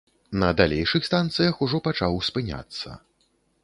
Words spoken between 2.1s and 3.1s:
спыняцца.